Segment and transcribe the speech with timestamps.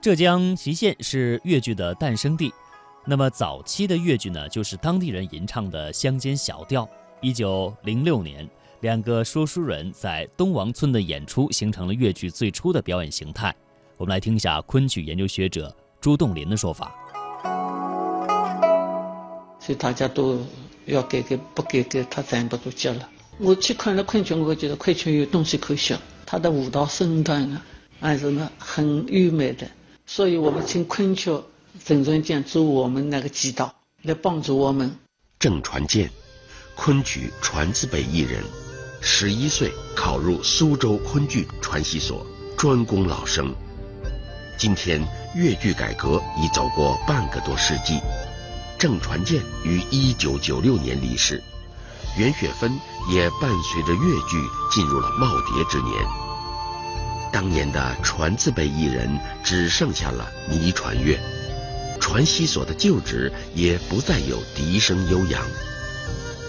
[0.00, 2.50] 浙江隰县是粤剧的诞生地。
[3.04, 6.88] 那么早期的粤剧呢，就是当地人吟唱的乡间小调。
[7.20, 8.48] 一九零六年，
[8.80, 13.54] 两个说书人在东王村的演出，形成了粤剧最初的表演形态。
[13.98, 16.94] 我们来听一下昆曲研究学者朱栋林的说法。
[19.60, 20.40] 所以大家都
[20.86, 23.06] 要改革，不改革他站不住脚了。
[23.36, 27.62] 我去看了昆曲，我觉得昆曲有东西可学，他的舞蹈身段啊，
[28.00, 29.66] 还是呢很优美的。
[30.12, 31.30] 所以我们请昆曲
[31.84, 33.72] 郑传健做我们那个指导，
[34.02, 34.98] 来帮助我们。
[35.38, 36.10] 郑传健，
[36.74, 38.42] 昆曲传字辈艺人，
[39.00, 42.26] 十一岁考入苏州昆剧传习所，
[42.58, 43.54] 专攻老生。
[44.58, 45.00] 今天
[45.36, 48.00] 粤剧改革已走过半个多世纪。
[48.80, 51.40] 郑传健于一九九六年离世，
[52.18, 52.76] 袁雪芬
[53.12, 54.42] 也伴随着粤剧
[54.72, 56.29] 进入了耄耋之年。
[57.32, 59.08] 当年的传字辈艺人
[59.44, 61.18] 只剩下了倪传月，
[62.00, 65.42] 传习所的旧址也不再有笛声悠扬。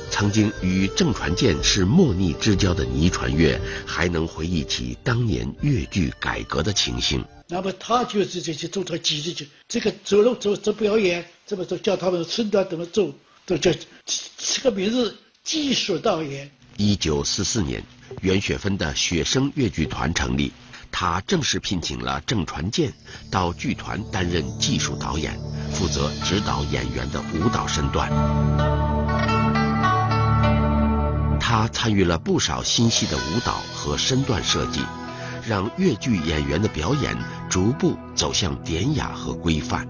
[0.09, 7.23] 曾经与郑传健是莫逆之交的倪传月，还能回忆起当年粤剧改革的情形。
[7.47, 13.13] 那么他就是这些做这个技术，这个走路走走表演，怎么走叫他们身段怎么走，
[13.45, 13.71] 都叫
[14.05, 16.49] 这个名字技术导演。
[16.77, 17.83] 一九四四年，
[18.21, 20.51] 袁雪芬的雪声越剧团成立，
[20.91, 22.93] 他正式聘请了郑传健
[23.31, 25.39] 到剧团担任技术导演，
[25.71, 28.09] 负责指导演员的舞蹈身段。
[31.39, 34.81] 他参与了不少新戏的舞蹈和身段设计。
[35.47, 37.17] 让越剧演员的表演
[37.49, 39.87] 逐步走向典雅和规范。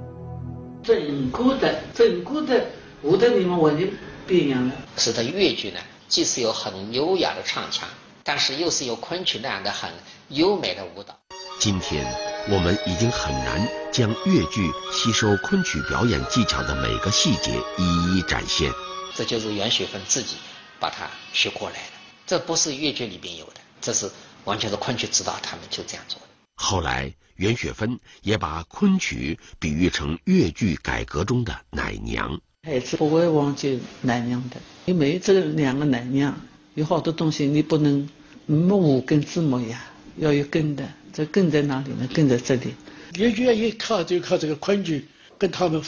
[0.82, 2.68] 整个的整个的
[3.02, 3.92] 舞蹈里面完全
[4.26, 4.74] 不一样了。
[4.96, 7.86] 使得越剧呢，既是有很优雅的唱腔，
[8.24, 9.90] 但是又是有昆曲那样的很
[10.32, 11.18] 优美的舞蹈。
[11.60, 12.06] 今天
[12.50, 18.72] 我们已经很难将越剧吸收昆曲表演技巧的每个细节一一展现。
[19.16, 20.36] 这就是袁雪芬自己
[20.80, 21.92] 把它学过来的，
[22.26, 24.10] 这不是越剧里边有的，这是。
[24.44, 26.26] 完全是昆曲指导，他们就这样做的。
[26.56, 32.42] 后来，袁雪芬也把昆曲比喻成越剧改革中的奶娘。
[32.64, 36.42] 孩子不会忘记奶娘的，因为这两个奶娘
[36.74, 38.10] 有好多东西你不能
[38.48, 39.84] 没五根字母呀，
[40.22, 40.88] 要有根的。
[41.12, 42.08] 这根在哪里呢？
[42.14, 42.74] 根在这里。
[43.16, 45.06] 越靠就靠这个昆曲
[45.38, 45.84] 跟他们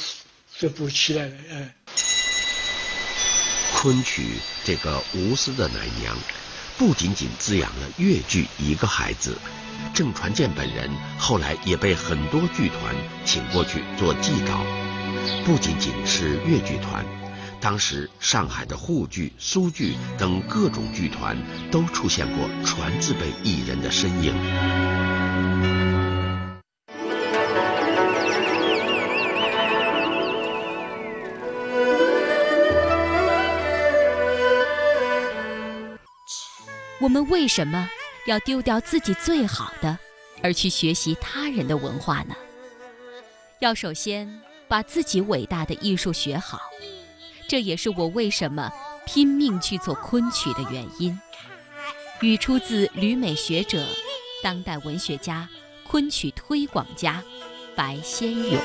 [0.54, 1.36] 是补起来了。
[1.52, 1.74] 哎，
[3.74, 4.24] 昆曲
[4.66, 6.18] 这个无私的奶娘。
[6.78, 9.38] 不仅仅滋养了越剧一个孩子，
[9.94, 10.90] 郑传健本人
[11.20, 14.66] 后来也被很多剧团请过去做祭导。
[15.46, 17.06] 不仅仅是越剧团，
[17.63, 21.38] 当时上海的沪剧、苏剧等各种剧团
[21.72, 24.34] 都出现过传字辈艺人的身影。
[37.00, 37.90] 我们为什么
[38.28, 39.97] 要丢掉自己最好的，
[40.41, 42.35] 而去学习他人的文化呢？
[43.62, 46.59] 要首先把自己伟大的艺术学好，
[47.48, 48.72] 这也是我为什么
[49.06, 51.20] 拼命去做昆曲的原因。
[52.22, 53.86] 语出自旅美学者、
[54.42, 55.48] 当代文学家、
[55.86, 57.22] 昆曲推广家
[57.76, 58.58] 白先勇。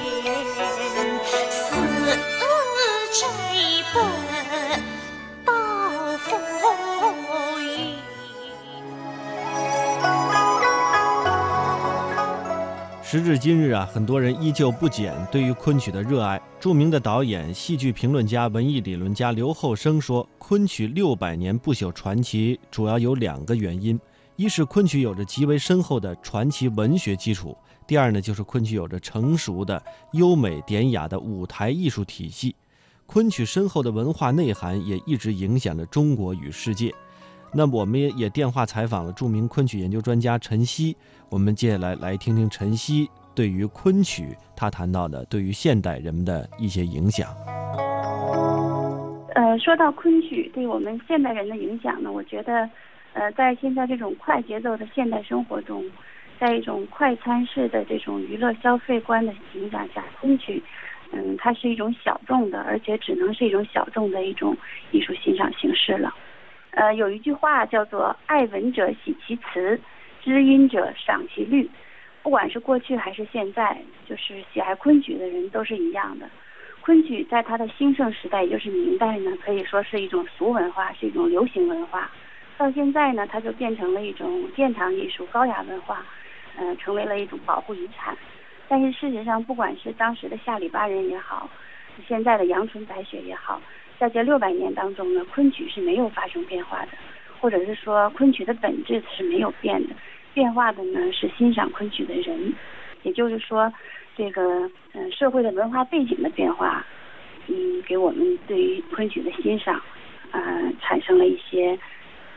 [13.11, 16.39] 时至今日啊，很多人依旧不减对于昆曲的热爱。
[16.61, 23.99] 著名的导演、戏剧评论家、文艺理论家刘厚生说：“昆曲六百年不朽传奇，主要有两个原因：
[24.37, 29.83] 一是昆曲有着极为深厚的传奇文学基础；第二呢，就是昆曲有着成熟的
[30.13, 32.55] 优美典雅的舞台艺术体系。
[33.07, 36.95] 昆曲深厚的文化内涵也一直影响着中国与世界。”
[37.55, 40.97] 那，我们也也电话采访了著名昆曲研究专家陈曦。
[41.31, 47.29] 我们接下来来听听陈曦对于昆曲他谈到的对于现代人们的一些影响。
[49.35, 52.69] 呃，说到昆曲对我们现代人的影响呢，我觉得，
[53.15, 55.85] 呃，在现在这种快节奏的现代生活中，
[56.39, 60.63] 在一种快餐式的这种娱乐消费观的影响下，昆曲，
[61.13, 64.57] 嗯，它是一种小众的，而且只能是一种小众的一种
[64.93, 66.13] 艺术欣赏形式了。
[66.79, 69.81] 呃，有一句话叫做“爱文者喜其词，
[70.23, 71.69] 知音者赏其律”。
[72.23, 73.77] 不管是过去还是现在，
[74.09, 76.31] 就是喜爱昆曲的人都是一样的。
[76.81, 82.09] 昆曲在它的兴盛时代，也就是明代呢，可以说是一种俗文化，是一种流行文化。
[82.57, 86.07] 到现在呢，它就变成了一种殿堂艺术、高雅文化，
[86.59, 88.17] 嗯，成为了一种保护遗产。
[88.69, 91.51] 但是事实上，不管是当时的下里巴人也好，
[92.07, 93.61] 现在的阳春白雪也好，
[93.99, 96.89] 在这六百年当中呢，昆曲是没有发生变化的，
[97.41, 99.95] 或者是说昆曲的本质是没有变的，
[100.33, 102.53] 变化的呢是欣赏昆曲的人，
[103.03, 103.73] 也就是说，
[104.17, 106.87] 这个嗯社会的文化背景的变化，
[107.49, 109.81] 嗯，给我们对于昆曲的欣赏，
[110.31, 111.79] 呃，产生了一些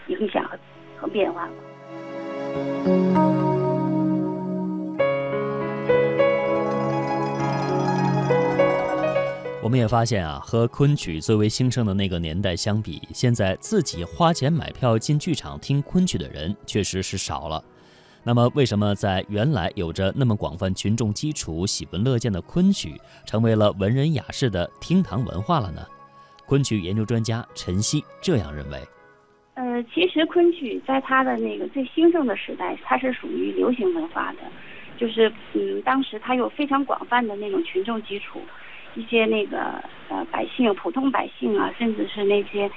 [0.08, 0.58] 影响和
[0.98, 3.31] 和变化吧。
[9.71, 17.63] 我们也发现啊，和昆曲最为兴盛的那个年代相比，现在自己花钱买票进剧场听昆曲的人确实是少了。
[18.21, 25.81] 那么，为什么在原来有着那么广泛群众基础、喜闻乐见的昆曲，成为了文人雅士的厅堂文化了呢？
[26.45, 28.77] 昆曲研究专家陈曦这样认为：
[29.53, 34.39] 呃，其实昆曲在它的那个最兴盛的时代，它是属于流行文化的，
[34.97, 38.41] 就是嗯，当时它有非常广泛的那种群众基础。
[38.95, 42.69] 一些那个呃百姓、普通百姓啊，甚至是那些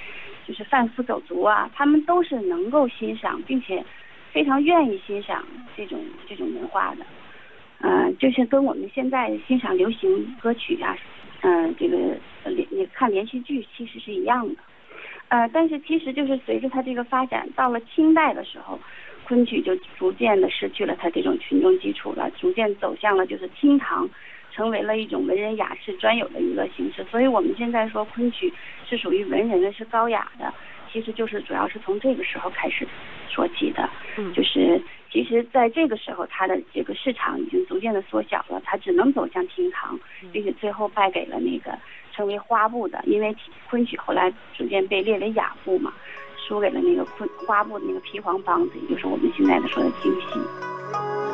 [0.47, 3.85] 就是贩夫走卒啊，他们都是能够欣赏，并且
[4.33, 5.45] 非常愿意欣赏
[5.77, 7.05] 这种这种文化的。
[7.81, 10.97] 嗯，就是跟我们现在欣赏流行歌曲啊，
[11.43, 11.99] 嗯，这个
[12.45, 14.55] 连你看连续剧其实是一样的。
[15.29, 18.79] 呃，但是其实就是随着它这个发展，到了清代的时候，
[19.27, 24.09] 昆曲就逐渐的失去了它这种群众基础了，逐渐走向了就是厅堂。
[24.55, 28.53] 成为了一种文人雅士专有的娱乐形式，所以我们现在说昆曲
[28.89, 30.55] 是属于文人的，是高雅的，
[30.93, 32.87] 其实就是主要是从这个时候开始
[33.29, 33.91] 说起的。
[34.17, 34.81] 嗯，就是
[35.11, 39.99] 其实在这个时候，它的这个市场已经逐渐的缩小了，它只能走向厅堂，
[40.33, 41.77] 并且最后败给了那个
[42.13, 43.35] 成为花布的，因为
[43.69, 45.93] 昆曲后来逐渐被列为雅部嘛，
[46.47, 51.34] 输给了那个昆花布的那个皮黄梆子，也就是我们现在的说的京戏。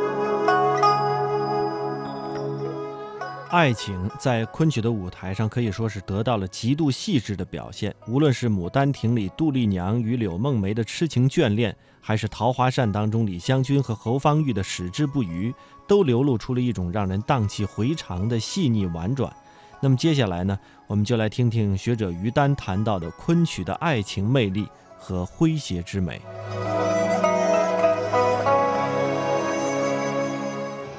[3.50, 7.93] 爱情在昆曲的舞台上可以说是得到了极度细致的表现。
[8.06, 15.52] 无论是《牡丹亭》里杜丽娘与柳梦梅的痴情眷恋，还是《桃花扇》当中李香君和侯方域的矢志不渝，
[15.88, 19.35] 都流露出了一种让人荡气回肠的细腻婉转。
[19.81, 20.56] 那么接下来呢，
[20.87, 26.20] 我们就来听听学者于丹谈到的昆曲的爱情魅力和诙谐之美。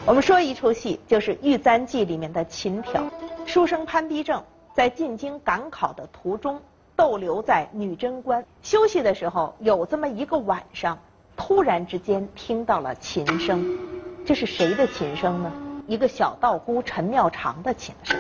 [0.04, 3.04] 我们说一出戏，就是《玉簪记》里面的琴挑。
[3.46, 4.44] 书生潘必正
[4.74, 6.60] 在进京赶考的途中，
[6.96, 10.98] 逗留在女贞观休息的时候，有这么一个晚上，
[11.38, 13.78] 突然之间听到了琴声。
[14.26, 15.52] 这是谁的琴声呢？
[15.86, 18.18] 一个小道姑陈妙长的琴声。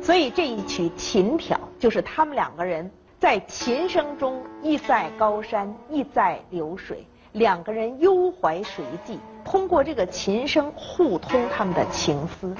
[0.00, 2.88] 所以这一曲琴挑，就是他们两个人
[3.18, 9.18] 在琴声中，意在高山，意在流水，两个人幽怀水际。
[9.44, 12.54] 通过这个琴声互通他们的情思。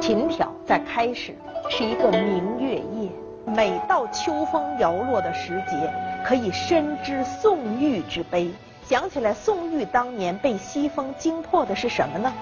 [0.00, 1.34] 琴挑在开始
[1.68, 3.10] 是一个明月夜，
[3.44, 5.92] 每到秋风摇落的时节，
[6.24, 8.48] 可以深知宋玉之悲。
[8.84, 12.32] 想起来宋玉当年被西风惊破的是什么呢？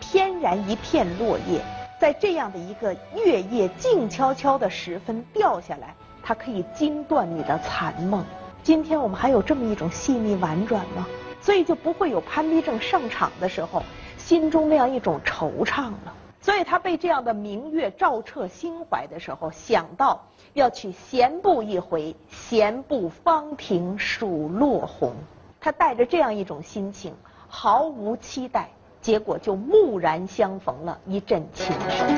[0.00, 1.60] 天然一片落叶。
[2.02, 8.24] 在这样的一个月夜静悄悄的时分掉下来，它可以惊断你的残梦。
[8.64, 11.06] 今天我们还有这么一种细腻婉转吗？
[11.40, 13.84] 所以就不会有潘必正上场的时候
[14.16, 16.12] 心中那样一种惆怅了。
[16.40, 20.20] 所以他被这样的明月照彻心怀的时候，想到
[20.54, 25.12] 要去闲步一回，闲步芳庭数落红。
[25.60, 27.14] 他带着这样一种心情，
[27.46, 28.70] 毫无期待。
[29.02, 32.08] 结果就蓦然相逢了一阵琴声。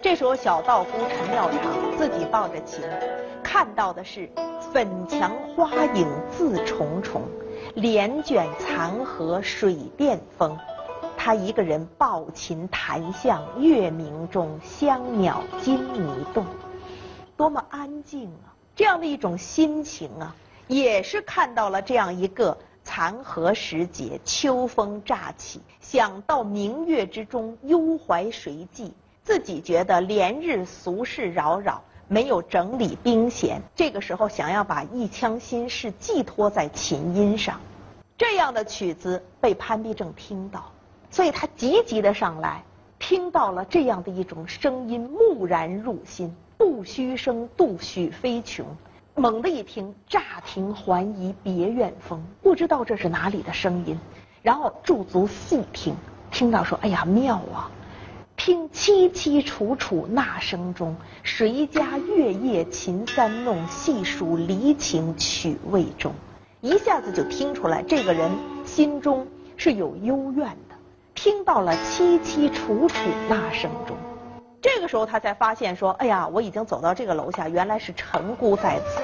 [0.00, 2.84] 这时候小道姑陈妙长自己抱着琴，
[3.42, 4.30] 看到的是
[4.72, 7.22] 粉墙花影自重重，
[7.74, 10.56] 帘卷残荷水殿风。
[11.16, 16.46] 他一个人抱琴弹向月明中，香鸟金泥动，
[17.36, 18.54] 多么安静啊！
[18.76, 20.36] 这样的一种心情啊，
[20.68, 22.56] 也是看到了这样一个。
[22.86, 28.92] 残荷时节，秋风乍起，想到明月之中，幽怀谁寄？
[29.24, 33.60] 自己觉得连日俗事扰扰，没有整理兵弦。
[33.74, 37.60] 这个时候，想要把一腔心事寄托在琴音上，
[38.16, 40.70] 这样的曲子被潘必正听到，
[41.10, 42.62] 所以他急急的上来，
[43.00, 46.32] 听到了这样的一种声音，蓦然入心。
[46.56, 48.64] 不虚声，杜许飞琼。
[49.18, 53.98] 猛地一听，乍听还疑别院风，不知道这是哪里的声音。
[54.42, 55.96] 然后驻足细听，
[56.30, 57.70] 听到说：“哎呀，妙啊！
[58.36, 66.12] 听凄凄楚楚那声中，谁家月夜琴三弄，细数离情曲未终。
[66.60, 68.30] 一下子就听出来，这个人
[68.66, 70.76] 心中是有幽怨的。
[71.14, 72.94] 听到了凄凄楚楚
[73.30, 73.96] 那声中，
[74.66, 79.00] 这个时候他才发现说：“哎呀，我已经走到这个楼下，原来是陈姑在此。”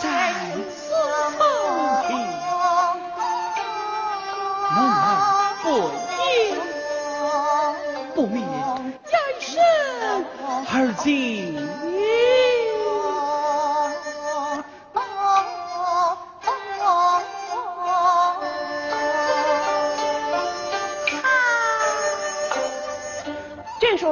[0.00, 0.06] 这
[0.70, 0.94] 时
[1.36, 1.44] 候，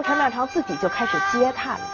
[0.09, 1.87] 陈妙长自己就开始嗟叹了，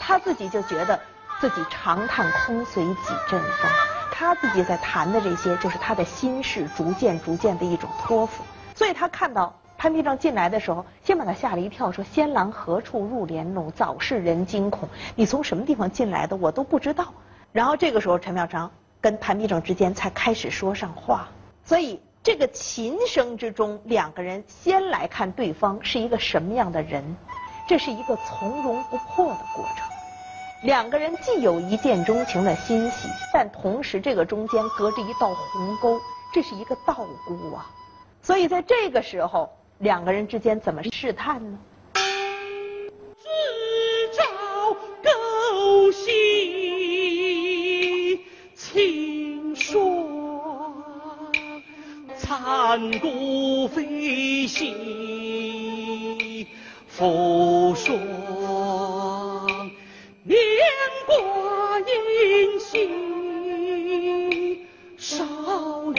[0.00, 0.98] 他自己就觉得
[1.40, 3.70] 自己长叹空随几阵风，
[4.10, 8.42] 他自己在谈的这些，就是他的心事，逐渐逐渐的一种托付。
[8.74, 9.54] 所以他看到。
[9.76, 13.70] 潘必正进来的时候，先把他吓了一跳，说：“仙郎何处入帘弄？
[13.70, 14.88] 早是人惊恐。
[15.14, 16.34] 你从什么地方进来的？
[16.34, 17.12] 我都不知道。”
[17.52, 18.70] 然后这个时候，陈妙长
[19.00, 21.28] 跟潘必正之间才开始说上话。
[21.64, 27.16] 所以这个琴声之中，两个人先来看对方是一个什么样的人，
[27.66, 29.86] 这是一个从容不迫的过程。
[30.62, 36.00] 两个人既有一见钟情的欣喜，但同时这个中间隔着一道鸿沟，
[36.32, 36.94] 这是一个道
[37.26, 37.70] 姑啊。
[38.22, 39.50] 所以在这个时候。
[39.78, 41.58] 两个人之间怎么试探呢？
[41.92, 43.28] 自
[44.16, 44.22] 照
[45.02, 46.06] 勾心
[48.54, 50.06] 清霜，
[52.16, 55.33] 残骨飞兮
[56.96, 57.98] 复霜，
[60.22, 60.38] 年
[61.06, 64.64] 挂银杏
[64.96, 65.92] 少了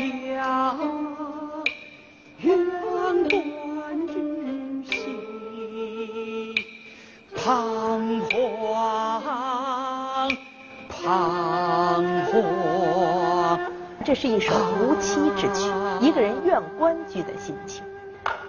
[2.40, 2.58] 远
[3.28, 3.42] 多。
[7.36, 10.32] 彷徨，
[10.90, 13.60] 彷徨。
[14.06, 17.84] 这是一首无妻之曲，一个人怨官居的心情。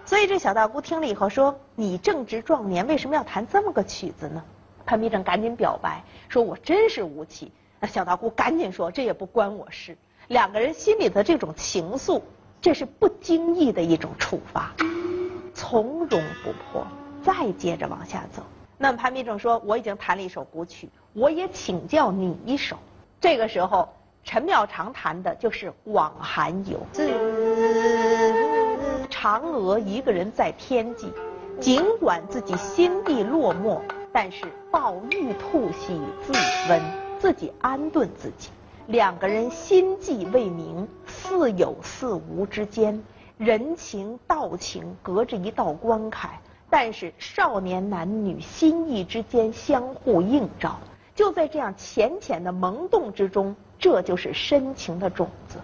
[0.07, 4.43] 所以这小道姑听了以后说：“你正值壮年，为什么要弹这么个曲子呢？”
[4.87, 9.99] 潘必正赶紧表白说：“我真是无妻。”那小道姑赶紧说：“这也不关我事。”
[10.29, 12.23] 两个人心里的这种情愫，
[12.61, 14.73] 这是不经意的一种触发，
[15.53, 16.87] 从容不迫，
[17.23, 18.43] 再接着往下走。
[18.79, 22.77] 那么潘必正说：“我已经弹了一首古曲，我也请教你一首。”
[23.21, 23.89] 这个时候，
[24.23, 26.79] 陈妙长弹的就是《往寒游》。
[29.27, 31.13] 嫦娥一个人在天际，
[31.59, 33.81] 尽管自己心地落寞，
[34.13, 36.33] 但是抱玉兔喜自
[36.71, 36.81] 温，
[37.19, 38.51] 自己安顿自己。
[38.87, 43.03] 两个人心悸未明，似有似无之间，
[43.37, 46.41] 人情道情隔着一道关卡。
[46.71, 50.79] 但是少年男女心意之间相互映照，
[51.17, 55.59] 就在这样浅浅的萌动之中，这就是深情的种子。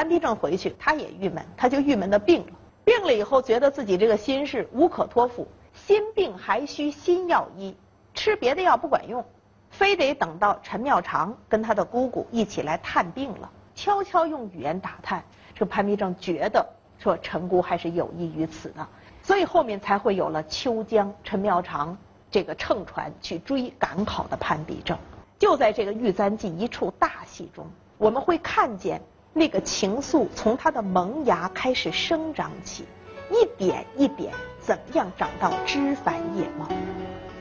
[0.00, 2.52] 潘必正回去，他也郁闷，他就郁闷的病了。
[2.84, 7.76] 病了以后，觉得自己这个心事无可托付，心病还需心药医，
[8.14, 9.22] 吃别的药不管用。
[9.68, 15.22] 非得等到陈妙长跟他的姑姑一起来探病了，悄悄用语言打探，
[15.54, 16.66] 这潘必正觉得
[16.98, 18.88] 说陈姑还是有意于此的，
[19.22, 21.94] 所以后面才会有了秋江陈妙长
[22.30, 24.96] 这个乘船去追赶考的潘必正。
[25.38, 27.66] 就在这个玉簪记一处大戏中，
[27.98, 32.84] 我们会看见那个情愫从他的萌芽开始生长起，
[33.30, 36.66] 一点一点怎么样长到枝繁叶茂。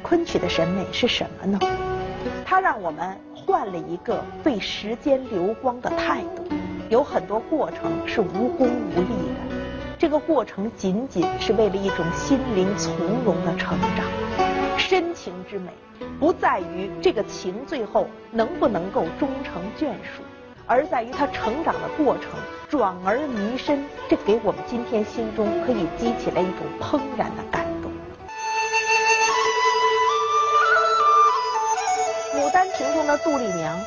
[0.03, 1.59] 昆曲的审美是什么呢？
[2.45, 6.43] 它让我们换了一个对时间流光的态度，
[6.89, 9.55] 有很多过程是无功无利的，
[9.97, 14.05] 这个过程仅仅是为了一种心灵从容的成长。
[14.77, 15.71] 深情之美，
[16.19, 20.21] 不在于这个情最后能不能够终成眷属，
[20.69, 22.29] 而在于他成长的过程，
[22.69, 27.65] 转而迷深，这给我们今天心中可以激起来一种怦然的感。
[27.81, 27.91] 动。
[32.37, 33.79] 《牡丹亭中的杜丽娘，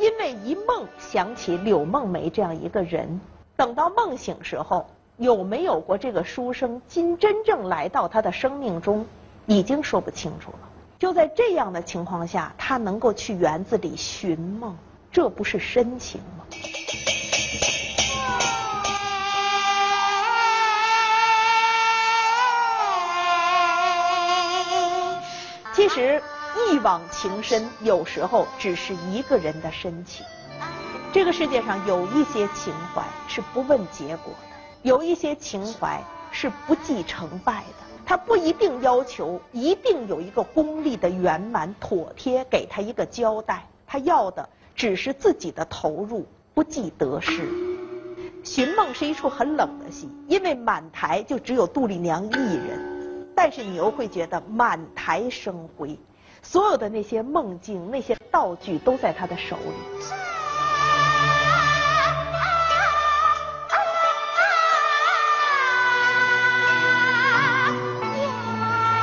[0.00, 3.20] 因为一梦想起柳梦梅这样一个人，
[3.56, 9.04] 等到梦醒时候，有没有过这个书生，今真正来到她的生命中，
[9.46, 10.58] 已经说不清楚了。
[11.00, 14.76] 就在这样的情况下，她能够去园子里寻梦，
[15.10, 16.44] 这不是深情吗？
[25.74, 26.22] 其实
[26.70, 30.26] 一往情深有时候只是一个人的深情
[31.12, 37.84] 这个世界上有一些情怀是不问结果的有一些情怀是不计成败的。
[38.04, 44.48] 他不一定要求一定有一个功利的圆满妥帖给他一个交代他要的
[44.78, 47.42] 只是自己的投入，不计得失。
[48.44, 55.98] 《寻梦》是一出很冷的戏，因为满台就只有杜丽娘一人，但是你又会觉得满台生辉，
[56.42, 60.04] 所有的那些梦境、那些道具都在他的手里。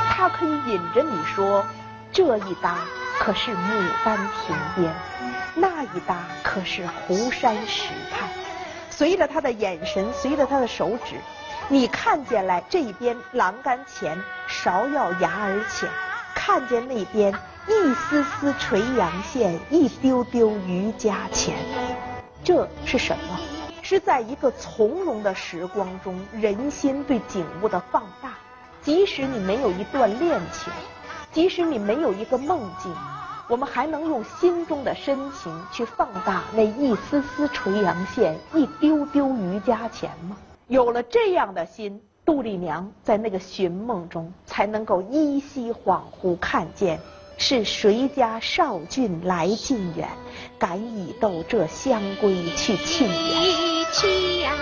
[0.08, 1.62] 他可以引着你说，
[2.10, 2.78] 这一搭
[3.18, 4.94] 可是牡丹亭边，
[5.54, 8.28] 那一搭可是湖山石畔。
[8.90, 11.16] 随着他的眼神，随着他的手指，
[11.68, 14.16] 你看见来这边栏杆前
[14.48, 15.88] 芍药芽儿浅，
[16.34, 17.32] 看见那边
[17.66, 21.56] 一丝丝垂杨线，一丢丢渔家钱。
[22.44, 23.40] 这是什么？
[23.82, 28.30] 是在一个从容的时光中，人心对景物的放大。
[28.82, 30.72] 即使你没有一段恋情，
[31.36, 32.90] 即使你没有一个梦境。
[33.46, 40.38] 我们还能用心中的深情去放大那一丝丝垂杨线，一丢丢渔家钱吗？
[40.68, 46.98] 有了这样的心，杜丽娘在那个寻梦中才能够依稀恍惚看见，
[47.36, 50.08] 是谁家少俊来近远，
[50.58, 54.56] 敢以斗这香闺去沁园。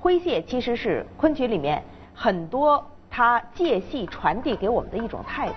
[0.00, 1.82] 诙谐其实是昆曲里面
[2.24, 2.82] 很多。
[3.10, 5.54] 他借戏传递给我们的一种态度，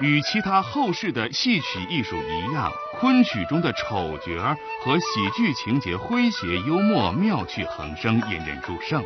[0.00, 4.54] 与其他后世的戏曲艺术一样，昆曲中的丑角
[4.84, 9.02] 和喜剧情节诙谐幽默、妙趣横生，引人入胜。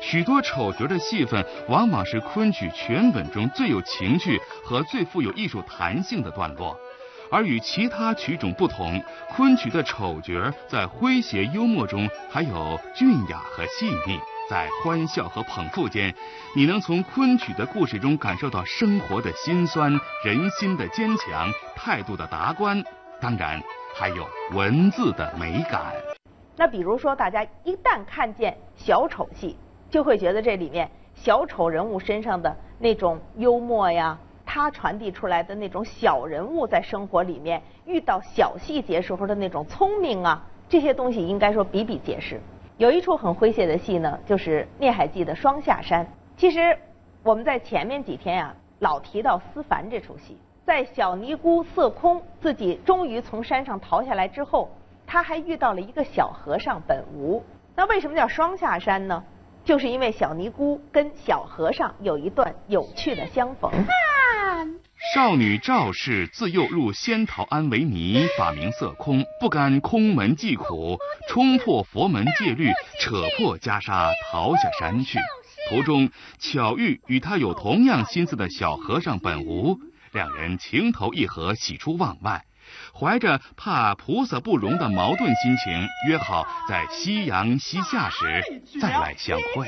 [0.00, 6.76] 许多丑角的戏份，往往是昆曲全本中最有情趣和最富有艺术弹性的段落。
[7.32, 9.02] 而与其他曲种不同，
[9.34, 14.20] 昆曲的丑角在诙谐幽默中还有俊雅和细腻。
[14.48, 16.14] 在欢笑和捧腹间，
[16.56, 19.92] 你能从昆曲的故事中感受到生活的辛酸、
[20.24, 22.82] 人心的坚强、态度的达观，
[23.20, 23.60] 当然
[23.94, 25.92] 还有文字的美感。
[26.56, 29.54] 那比如说，大家一旦看见小丑戏，
[29.90, 42.40] 就会觉得这里面小丑人物身上的那种幽默呀，他传递出来的那种小人物在生活里面遇到小细节时候的那种聪明啊，这些东西应该说比比皆是。
[42.78, 46.06] 有一出很诙谐的戏呢，就是《聂海记》的双下山。
[46.36, 46.78] 其实
[47.24, 50.38] 我们在前面几天呀，老提到思凡这出戏。
[50.64, 54.70] 在小尼姑色空自己终于从山上逃下来之后，
[55.04, 57.42] 他还遇到了一个小和尚本无。
[57.74, 59.24] 那为什么叫双下山呢？
[59.64, 63.68] 就是因为小尼姑跟小和尚有一段有趣的相逢。
[65.18, 70.96] 少女赵氏自幼入仙桃庵为尼，法名色空，不甘空门寂苦，
[71.28, 75.18] 冲破佛门戒律，扯破袈裟逃下山去。
[75.68, 79.76] 途中巧遇与他有同样心思的小和尚本无，
[80.12, 82.44] 两人情投意合，喜出望外，
[82.94, 89.66] 怀着怕菩萨不容的矛盾心情，约好在夕阳西下时再来相会。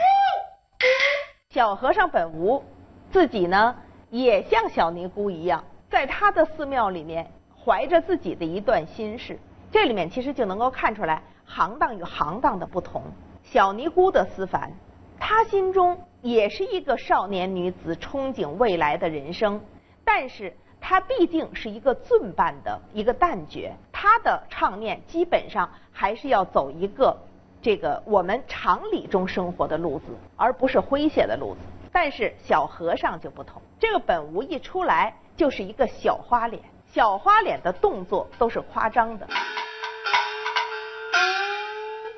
[1.52, 2.64] 小和尚本无
[3.10, 3.74] 自己呢？
[4.10, 7.30] 也像小尼姑一样，在他的寺庙里面
[7.64, 9.38] 怀着自己的一段心事。
[9.70, 13.02] 这里面其实就能够看出来行当与行当的不同。
[13.44, 14.72] 小尼姑的思凡，
[15.18, 19.60] 她心中也是一个少年女子憧憬未来的人生，
[20.04, 27.16] 但是她毕竟是一个寸半的一个旦角，她的唱念基本上还是要走一个
[27.62, 31.60] 这个我们常理中生活的路子，而不是诙谐的路子。
[31.92, 36.62] 但是小和尚就不同，这个本无一出来就是一个小花脸，
[36.92, 39.26] 小花脸的动作都是夸张的。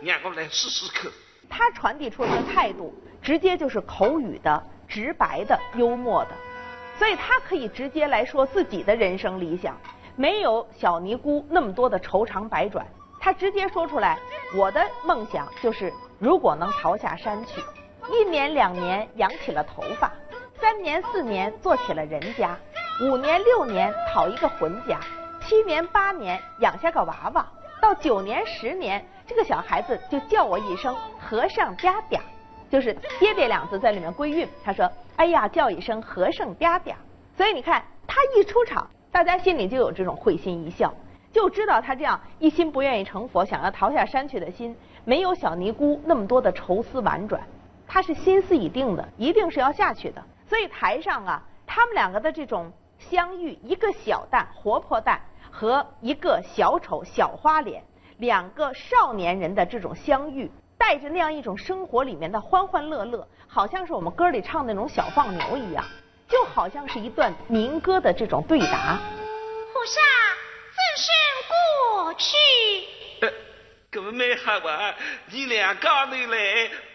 [0.03, 1.09] 让我来试试看。
[1.48, 6.31] 他传递出来的态度，直接就是口语的、直白的、幽默的，
[6.98, 9.79] 所以他可以直接来说自己的人生理想，
[10.16, 12.85] 没有小尼姑那么多的愁肠百转，
[13.20, 14.18] 他直接说出来：
[14.57, 17.62] 我的梦想就是如果能逃下山去。
[18.11, 20.11] 一年两年养起了头发，
[20.62, 22.57] 三年四年做起了人家，
[23.01, 25.01] 五年六年讨一个浑家，
[25.40, 27.44] 七年八年养下个娃娃，
[27.81, 32.20] 到九年十年，这个小孩子就叫我一声和尚嗲嗲，
[32.70, 34.48] 就是爹爹两字在里面归韵。
[34.62, 36.94] 他说：“哎呀，叫一声和尚嗲嗲。”
[37.37, 40.94] 所以你看他一出场，大家心里就有这种会心一笑，
[41.33, 47.42] 就知道他这样一心不愿意成佛，想要逃下山去的心，没有小尼姑那么多的愁思婉转。
[47.88, 50.22] 他是心思已定的，一定是要下去的。
[50.53, 55.19] 所以台上啊，他们两个的这种相遇，一个小旦活泼旦
[55.51, 57.83] 和一个小丑小花脸，
[58.19, 65.83] 两个少年人的这种相遇，带着那样一种生活里面的欢欢乐乐，好像是我们歌里唱的那种小放牛一样，
[66.29, 69.01] 就好像是一段民歌的这种对答。
[69.73, 70.01] 菩萨，
[70.77, 71.11] 怎是
[71.49, 72.37] 过去？
[73.23, 73.33] 呃，
[73.91, 74.95] 搿么蛮好啊！
[75.31, 76.92] 你俩刚头来。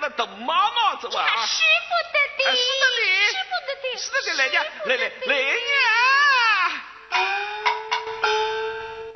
[0.00, 1.26] 那都毛毛子哇！
[1.46, 5.72] 师傅的的，师傅的，师傅的的，师傅的来呀，来来来呀！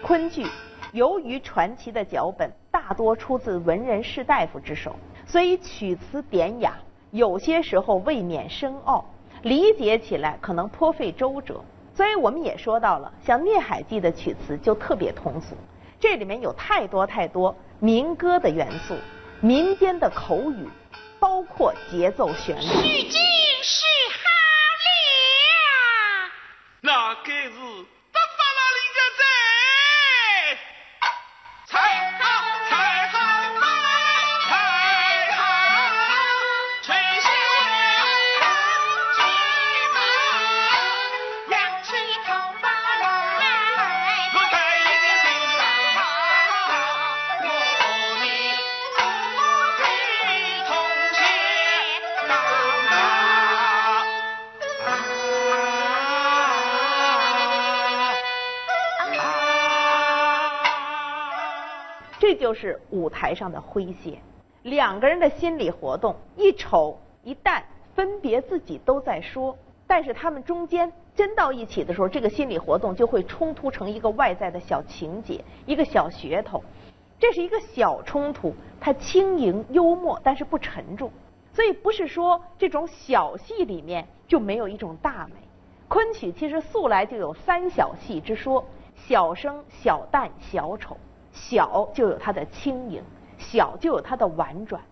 [0.02, 0.46] 昆剧
[0.92, 4.94] 由于传奇的脚本大多出自文人士大夫之手，
[5.26, 6.78] 所以曲词典雅，
[7.10, 9.04] 有些时候未免深奥，
[9.42, 11.60] 理解起来可能颇费周折。
[11.94, 15.56] 所以我们也说到了，像《聂海记》的曲词就特别通俗，
[15.98, 18.94] 这里面有太多太多民歌的元素。
[19.40, 20.68] 民间的口语，
[21.20, 22.62] 包括节奏旋律。
[22.62, 23.20] 取经
[23.62, 24.18] 是好
[24.86, 26.30] 了，
[26.80, 27.48] 那该
[62.36, 64.18] 就是舞台上的诙谐，
[64.62, 67.62] 两个人的心理活动，一丑一旦，
[67.94, 76.62] 分别自己都在说，但是他们中间真到一起的时候，这个心理活动就会冲突成一个外在的小情节，一个小噱头。
[77.18, 81.10] 这是一个小冲突，它轻盈幽默，但是不沉重。
[81.54, 85.36] 所以不是说这种小戏里面就没有一种大美。
[85.88, 88.62] 昆曲其实素来就有三小戏之说：
[88.94, 90.98] 小生、小旦、小丑。
[91.36, 93.00] 小就有它的轻盈，
[93.38, 94.82] 小就有它的婉转。